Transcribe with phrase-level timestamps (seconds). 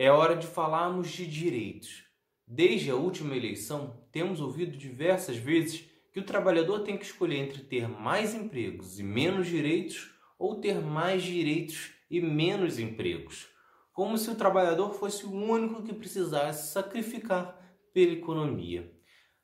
[0.00, 2.04] É hora de falarmos de direitos.
[2.46, 7.64] Desde a última eleição, temos ouvido diversas vezes que o trabalhador tem que escolher entre
[7.64, 13.48] ter mais empregos e menos direitos ou ter mais direitos e menos empregos,
[13.92, 17.60] como se o trabalhador fosse o único que precisasse sacrificar
[17.92, 18.92] pela economia.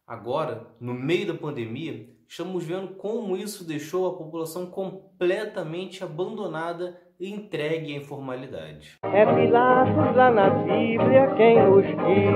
[0.06, 7.32] Agora, no meio da pandemia, estamos vendo como isso deixou a população completamente abandonada e
[7.32, 8.96] entregue à informalidade.
[9.04, 12.34] É Pilatos lá na Bíblia quem nos diz,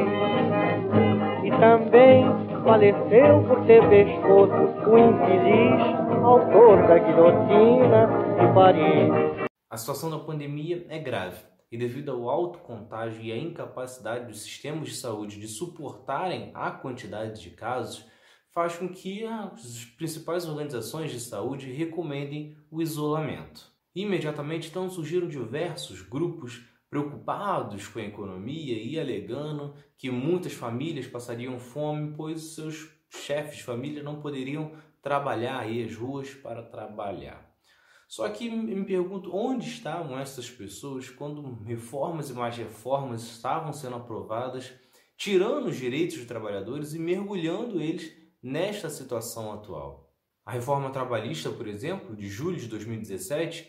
[1.44, 2.24] e também
[2.62, 4.54] faleceu por ter pescoço
[4.88, 5.82] o infeliz
[6.24, 8.06] autor da guilhotina
[8.38, 9.48] de Paris.
[9.68, 14.42] A situação da pandemia é grave e devido ao alto contágio e à incapacidade dos
[14.42, 18.06] sistemas de saúde de suportarem a quantidade de casos,
[18.58, 23.70] faz com que as principais organizações de saúde recomendem o isolamento.
[23.94, 31.56] Imediatamente então surgiram diversos grupos preocupados com a economia e alegando que muitas famílias passariam
[31.60, 37.48] fome, pois seus chefes de família não poderiam trabalhar aí as ruas para trabalhar.
[38.08, 43.94] Só que me pergunto onde estavam essas pessoas quando reformas e mais reformas estavam sendo
[43.94, 44.72] aprovadas,
[45.16, 50.10] tirando os direitos dos trabalhadores e mergulhando eles nesta situação atual.
[50.44, 53.68] A reforma trabalhista, por exemplo, de julho de 2017,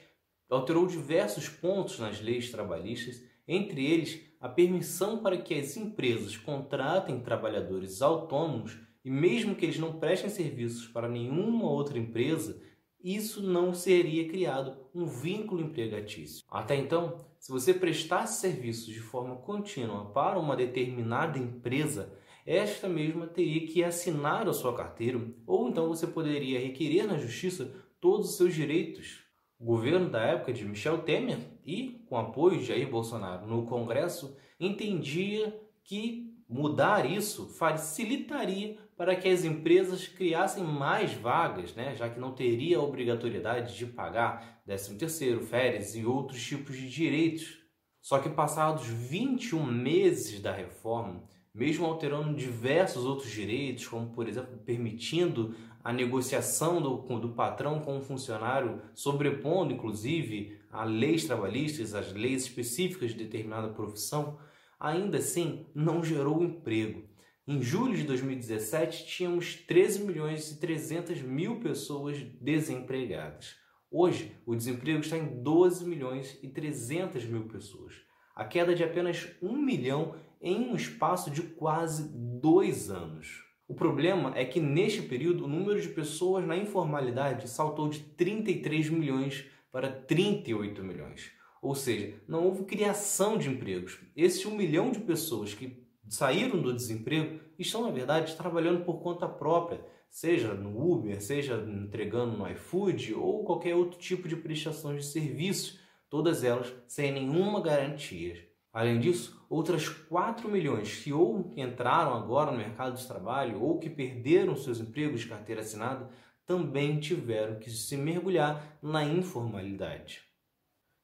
[0.49, 7.19] alterou diversos pontos nas leis trabalhistas, entre eles a permissão para que as empresas contratem
[7.19, 12.61] trabalhadores autônomos e mesmo que eles não prestem serviços para nenhuma outra empresa,
[13.03, 16.45] isso não seria criado um vínculo empregatício.
[16.50, 22.13] Até então, se você prestasse serviços de forma contínua para uma determinada empresa,
[22.52, 27.72] esta mesma teria que assinar a sua carteira, ou então você poderia requerer na justiça
[28.02, 29.23] todos os seus direitos.
[29.59, 34.36] O governo da época de Michel Temer e com apoio de Jair Bolsonaro no Congresso
[34.59, 42.19] entendia que mudar isso facilitaria para que as empresas criassem mais vagas, né, já que
[42.19, 47.59] não teria a obrigatoriedade de pagar 13º, férias e outros tipos de direitos.
[48.02, 54.57] Só que passados 21 meses da reforma, mesmo alterando diversos outros direitos, como por exemplo
[54.65, 62.13] permitindo a negociação do, do patrão com o funcionário, sobrepondo inclusive a leis trabalhistas, as
[62.13, 64.37] leis específicas de determinada profissão,
[64.79, 67.03] ainda assim não gerou emprego.
[67.47, 73.55] Em julho de 2017, tínhamos 13 milhões e 300 mil pessoas desempregadas.
[73.89, 77.95] Hoje, o desemprego está em 12 milhões e 300 mil pessoas.
[78.35, 83.44] A queda de apenas 1 milhão em um espaço de quase dois anos.
[83.67, 88.89] O problema é que neste período o número de pessoas na informalidade saltou de 33
[88.89, 91.31] milhões para 38 milhões.
[91.61, 93.99] Ou seja, não houve criação de empregos.
[94.16, 99.28] Esse 1 milhão de pessoas que saíram do desemprego estão, na verdade, trabalhando por conta
[99.28, 105.05] própria, seja no Uber, seja entregando no iFood ou qualquer outro tipo de prestação de
[105.05, 105.79] serviços,
[106.09, 108.48] todas elas sem nenhuma garantia.
[108.72, 113.90] Além disso, outras 4 milhões que ou entraram agora no mercado de trabalho ou que
[113.90, 116.09] perderam seus empregos de carteira assinada
[116.46, 120.22] também tiveram que se mergulhar na informalidade.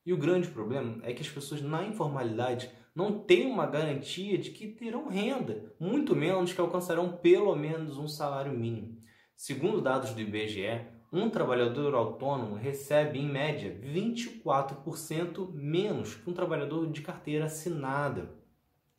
[0.06, 4.52] E o grande problema é que as pessoas na informalidade não têm uma garantia de
[4.52, 9.02] que terão renda, muito menos que alcançarão pelo menos um salário mínimo.
[9.36, 16.92] Segundo dados do IBGE, um trabalhador autônomo recebe, em média, 24% menos que um trabalhador
[16.92, 18.36] de carteira assinada.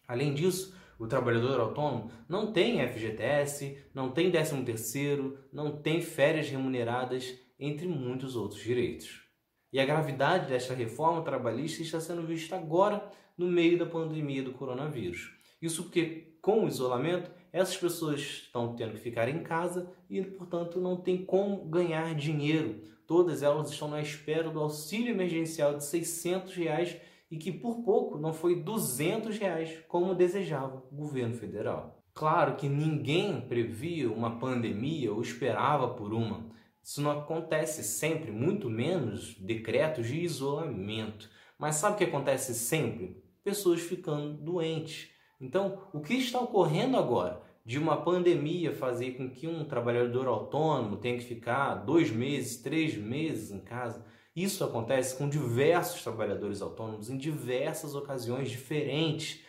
[0.08, 7.38] Além disso, o trabalhador autônomo não tem FGTS, não tem 13º, não tem férias remuneradas,
[7.58, 9.22] entre muitos outros direitos.
[9.70, 13.06] E a gravidade desta reforma trabalhista está sendo vista agora
[13.36, 15.34] no meio da pandemia do coronavírus.
[15.60, 20.80] Isso porque, com o isolamento, essas pessoas estão tendo que ficar em casa e, portanto,
[20.80, 22.80] não tem como ganhar dinheiro.
[23.06, 26.96] Todas elas estão na espera do auxílio emergencial de 600 reais
[27.30, 32.02] e que por pouco não foi 200 reais como desejava o governo federal.
[32.12, 36.46] Claro que ninguém previa uma pandemia ou esperava por uma.
[36.82, 41.28] Isso não acontece sempre, muito menos decretos de isolamento.
[41.58, 43.24] Mas sabe o que acontece sempre?
[43.46, 45.08] pessoas ficando doentes.
[45.40, 47.40] Então, o que está ocorrendo agora?
[47.66, 52.96] De uma pandemia fazer com que um trabalhador autônomo tenha que ficar dois meses, três
[52.96, 54.06] meses em casa.
[54.36, 59.40] Isso acontece com diversos trabalhadores autônomos em diversas ocasiões diferentes.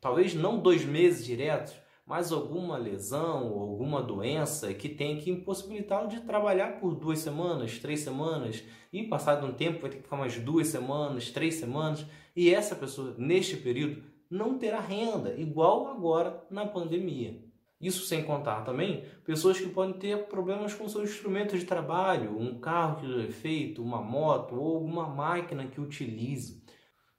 [0.00, 1.74] Talvez não dois meses diretos,
[2.06, 7.80] mas alguma lesão ou alguma doença que tem que impossibilitá-lo de trabalhar por duas semanas,
[7.80, 8.62] três semanas,
[8.92, 12.06] e passado um tempo vai ter que ficar mais duas semanas, três semanas.
[12.36, 14.00] E essa pessoa, neste período,
[14.30, 17.47] não terá renda, igual agora na pandemia.
[17.80, 22.58] Isso sem contar também pessoas que podem ter problemas com seus instrumentos de trabalho, um
[22.58, 26.62] carro que é feito, uma moto ou alguma máquina que utilize.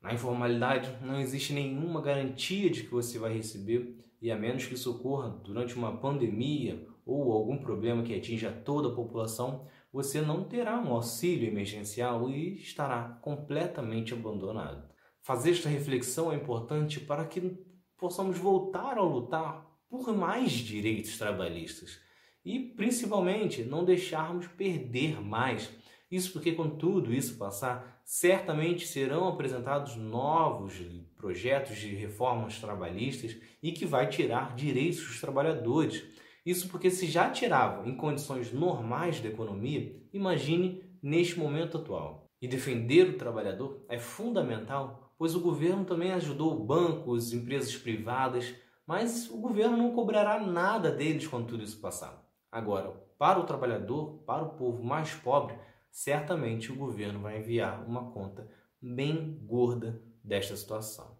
[0.01, 4.73] Na informalidade não existe nenhuma garantia de que você vai receber e a menos que
[4.73, 10.43] isso ocorra durante uma pandemia ou algum problema que atinja toda a população, você não
[10.43, 14.87] terá um auxílio emergencial e estará completamente abandonado.
[15.21, 17.57] Fazer esta reflexão é importante para que
[17.97, 21.99] possamos voltar a lutar por mais direitos trabalhistas
[22.45, 25.69] e, principalmente, não deixarmos perder mais.
[26.11, 30.81] Isso porque, quando tudo isso passar, certamente serão apresentados novos
[31.15, 36.03] projetos de reformas trabalhistas e que vai tirar direitos dos trabalhadores.
[36.45, 42.25] Isso porque, se já tirava em condições normais da economia, imagine neste momento atual.
[42.41, 48.55] E defender o trabalhador é fundamental, pois o governo também ajudou bancos, empresas privadas
[48.89, 52.27] mas o governo não cobrará nada deles quando tudo isso passar.
[52.51, 52.89] Agora,
[53.19, 55.55] para o trabalhador, para o povo mais pobre,
[55.91, 58.49] certamente o governo vai enviar uma conta
[58.81, 61.15] bem gorda desta situação.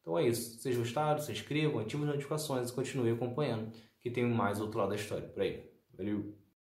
[0.00, 0.58] Então é isso.
[0.58, 3.70] Vocês gostaram, se inscrevam, ativem as notificações e continuem acompanhando,
[4.00, 5.70] que tem mais outro lado da história por aí.
[5.92, 6.43] Valeu!